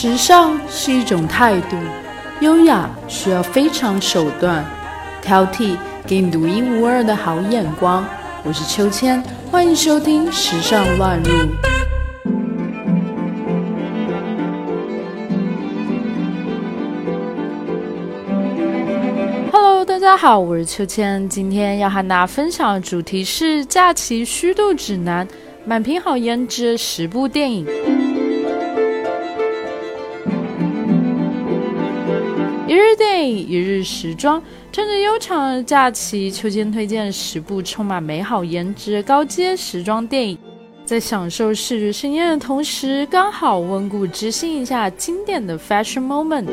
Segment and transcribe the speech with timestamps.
[0.00, 1.76] 时尚是一种态度，
[2.40, 4.64] 优雅需要非常手段，
[5.20, 5.76] 挑剔
[6.06, 8.06] 给你独一无二的好眼光。
[8.44, 11.32] 我是秋千，欢迎收听《时尚乱入》。
[19.50, 25.26] Hello，大家好，我是秋千，今天要和大家分享的主题是假期虚度指南，
[25.64, 27.66] 满屏好颜值十部电影。
[33.18, 34.40] 一日电影，一日时装。
[34.70, 40.38] 趁着悠长的假期，秋千推荐十部充满美好颜值高阶时装电影，
[40.84, 46.46] 在享受视觉盛宴的同时，刚好温故知新一下经典的 fashion moment。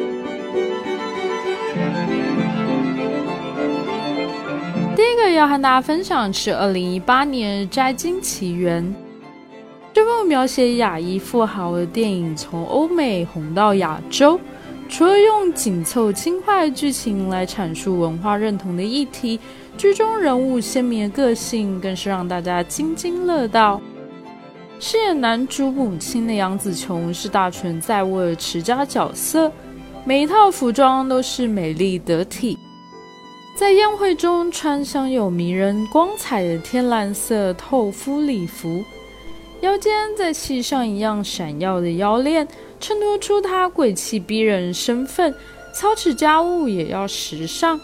[4.96, 8.84] 第一个要和大家分享是二零一八年《摘金奇缘》
[9.94, 14.40] 这部描写亚裔富豪的电影，从欧美红到亚洲。
[14.88, 19.40] 除了用紧凑轻快的剧情来阐述文化认同的议题，
[19.78, 23.82] 剧中人物鲜明的个性更是让大家津津乐道。
[24.80, 29.52] 饰演男主母亲的杨紫琼是大权在握的持家角色，
[30.06, 32.58] 每一套服装都是美丽得体。
[33.58, 38.84] 在宴会中穿镶有迷人光彩的天蓝色透肤礼服，
[39.62, 42.48] 腰间再系上一样闪耀的腰链。
[42.80, 45.34] 衬托出她贵气逼人身份，
[45.74, 47.80] 操持家务也要时尚。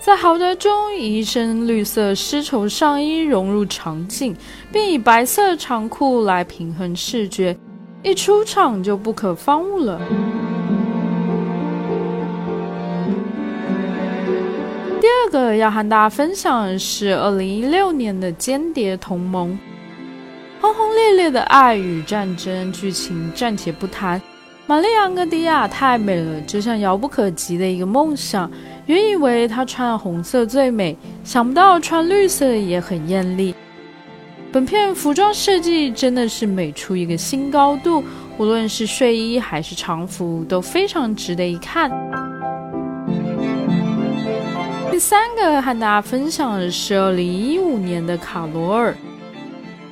[0.00, 4.34] 在豪宅中，以一身绿色丝绸上衣融入场景，
[4.72, 7.56] 并以白色长裤来平衡视觉，
[8.02, 10.00] 一出场就不可方物了。
[15.00, 19.52] 第二个要和大家分享的是二零一六年的《间谍同盟》。
[20.60, 24.20] 轰轰烈烈的爱与战争剧情暂且不谈，
[24.66, 28.50] 玛丽昂格迪亚太美了，就像遥不可及的一个梦想。
[28.86, 33.54] 原以为她穿红色最美，想不到穿绿色也很艳丽。
[34.50, 38.02] 本片服装设计真的是美出一个新高度，
[38.36, 41.90] 无论是睡衣还是常服都非常值得一看。
[44.90, 48.96] 第三个和大家分享的是二零一五年的卡罗尔。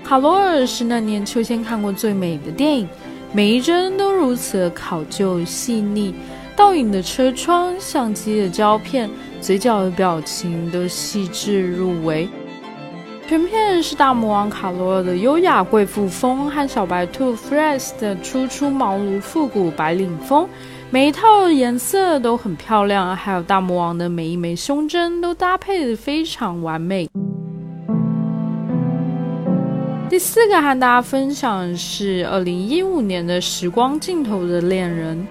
[0.06, 2.88] 卡罗尔是那年秋千看过最美的电影，
[3.32, 6.14] 每一帧都如此考究细腻，
[6.54, 12.28] 倒影的车窗、相机的胶片、嘴角的表情都细致入微。
[13.26, 20.48] 全片是大魔王卡罗尔的优雅贵妇风和小白兔 Fresh 的初出茅庐复古白领风，
[20.88, 27.08] 每一套颜色都很漂亮，还有大魔王的每一枚胸针都搭配的非常完美。
[30.16, 35.28] 第四个和大家分享的是二零一五年的《时光尽头的恋人》。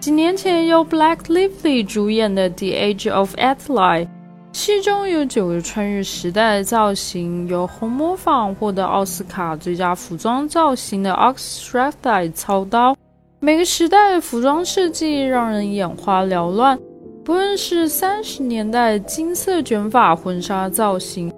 [0.00, 4.04] 几年前由 Black Lively 主演的《The Age of Ally》，
[4.52, 12.96] 戏中有九个穿越时代的造型，由红模仿获得奥斯卡最佳服装造型的 Ox Shraftide 操刀。
[13.40, 16.78] 每个时代的服装设计让人眼花缭乱，
[17.24, 21.29] 不论是三十年代金色卷发婚纱造型。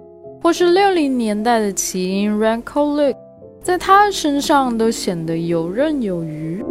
[0.43, 3.15] 或是六零年代的奇英 Ranko Look，
[3.61, 6.61] 在他的身上都显得游刃有余。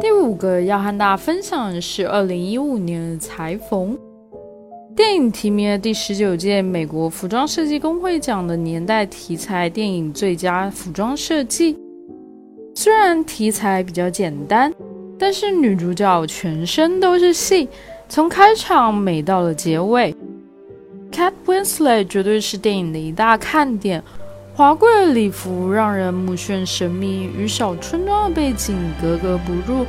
[0.00, 3.96] 第五个要和大家分享的是二零一五年的裁缝
[4.96, 11.78] 电影提名了第十九届美国服装设计工会奖的年代题材电影最佳服装设计。
[12.74, 14.74] 虽然题材比较简单，
[15.16, 17.68] 但是女主角全身都是戏，
[18.08, 20.12] 从开场美到了结尾。
[21.12, 24.02] Cat Winslet 绝对是电影的一大看点，
[24.54, 29.84] 华贵的礼服让人目眩神迷，与小村庄的背景格格不入。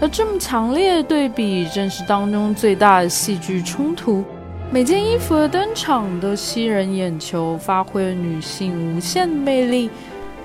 [0.00, 4.24] 而这么强烈的对比，正是当中最大的戏剧冲突。
[4.70, 9.90] 每件衣服的登场都吸人眼球，发挥了女性无限的魅力。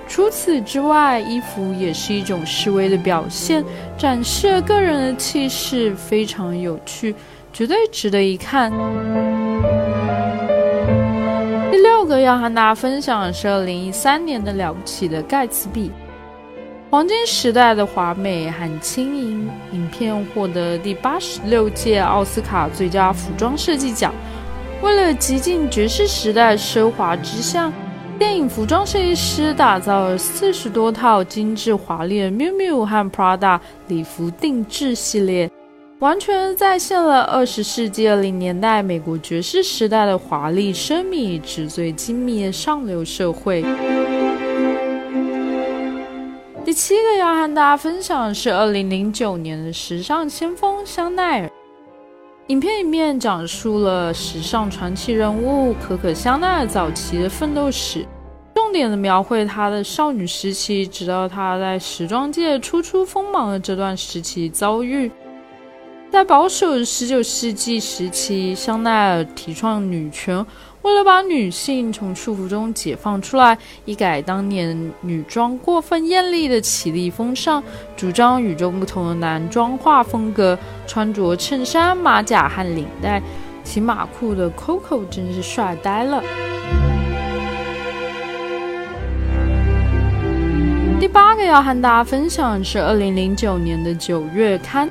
[0.06, 3.64] 除此之外，衣服也是一种示威的表现，
[3.96, 7.14] 展示了个人的气势，非常有趣，
[7.52, 8.70] 绝对值得一看。
[12.08, 15.92] 个要和大家分享的是二零一三年的了不起的盖茨比，
[16.88, 19.48] 黄金时代的华美很轻盈。
[19.72, 24.12] 影片获得第八十六届奥斯卡最佳服装设计奖。
[24.80, 27.70] 为了极尽爵士时代奢华之象，
[28.18, 35.50] 电影服装设计师打造了四十多套精致华丽的 Miu Miu 和 Prada 礼服定制系列。
[36.00, 43.62] 完全再现了二十世纪二零年代美国爵士时代的华丽奢靡、纸醉金迷的上流社会。
[46.64, 51.50] 第七个要和大家分享的是二零零九年的时尚先锋香奈儿。
[52.46, 58.06] 影片里面讲述了时尚传奇人物可可香奈儿早期的奋斗史，
[58.54, 65.10] 重点的描绘她的少女时期，直到她在时装界初出锋芒的这段时期遭遇。
[66.10, 70.44] 在保守的十九世纪时期，香奈儿提倡女权，
[70.82, 77.62] 为了把女性从束缚中解放出来，一改当年女装过分艳丽的绮丽风尚，
[77.94, 83.22] 主张与众不同的男装化风格，穿着衬衫、马甲和领带，
[83.62, 86.22] 骑马裤的 Coco 真是帅呆了。
[90.98, 94.90] 第八个要和大家分享的是二零零九年的九月刊。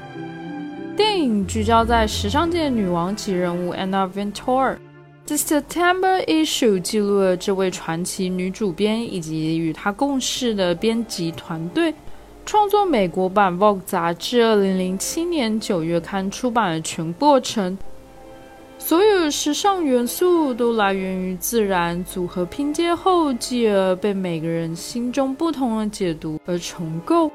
[0.97, 4.77] 电影聚焦在时尚界女王级人物 Anna Wintour。
[5.27, 11.94] The September issue 记录了这位传奇女主编以及与她共事的编辑团队
[12.47, 17.77] 创作美国版 Vogue 杂志2007年9月刊出版的全过程。
[18.79, 27.29] 所有时尚元素都来源于自然，组合拼接后，继而被每个人心中不同的解读而重构。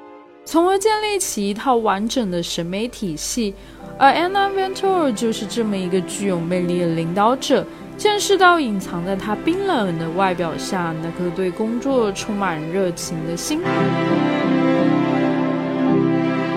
[0.44, 3.54] 从而建立起一套完整的审美体系，
[3.98, 7.64] 而 Anna Ventur 就是这么一个具有魅力的领导者。
[7.96, 13.60] 见识到隐藏在她冰冷的外表下那颗对工作充满热情的心。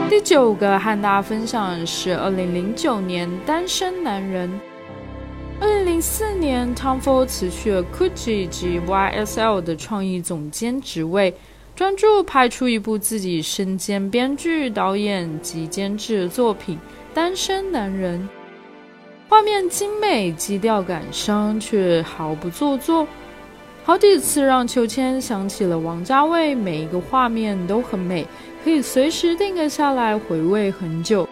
[0.09, 4.49] 第九个和大家分享的是二零零九年单身男人。
[5.59, 11.35] 二零零四年，Tom Ford 辞去了 Gucci 及 YSL 的创意总监职位。
[11.75, 16.77] 专注拍出一部自己身兼编剧、导演及监制的作品
[17.13, 18.17] 《单身男人》，
[19.27, 23.05] 画面精美、基调感伤，却毫不做作。
[23.83, 28.25] 好几次让秋千想起了王家卫，每一个画面都很美，
[28.63, 31.27] 可以随时定格下来回味很久。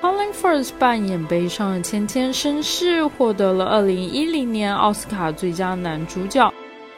[0.00, 6.50] Colin Firth 扮演悲伤的芊芊绅士，获得了二零一零年奥斯卡最佳男主角。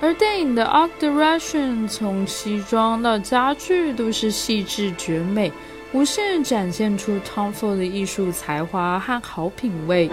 [0.04, 5.50] 而电影的 art direction 从西装到家具都是细致绝美，
[5.92, 10.10] 无限展现出 Tom Ford 的艺术才华和好品味。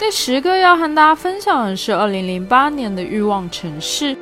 [0.00, 4.16] 第十个要和大家分享的是2008年的《欲望城市》。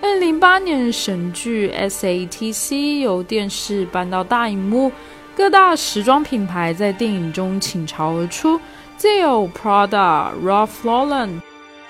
[0.00, 4.90] 2008年神剧 SATC 由电视搬到大荧幕，
[5.36, 8.58] 各大时装品牌在电影中倾巢而出，
[8.96, 11.42] 既有 Prada、Ralph Lauren。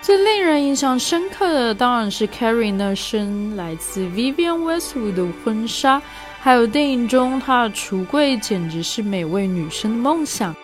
[0.06, 6.00] 最令人印象深刻的当然是 Carrie 那身来自 Vivienne Westwood 的婚纱，
[6.38, 10.54] 还有电影中她的橱柜，简直是每位女生的梦想。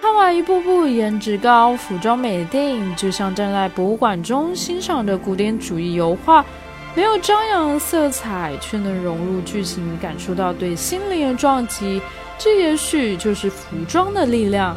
[0.00, 6.44] 看完一部部颜值高、服装美的电影，就像站在博物馆中欣赏着古典主义油画，
[6.94, 12.00] 没有张扬的色彩，却能融入剧情，感受到对心灵的撞击。
[12.38, 14.76] 这也许就是服装的力量。